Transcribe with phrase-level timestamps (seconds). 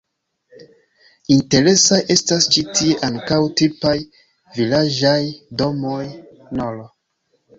[1.35, 3.93] Interesaj estas ĉi tie ankaŭ tipaj
[4.57, 5.19] vilaĝaj
[5.63, 6.03] domoj
[6.61, 6.87] nr.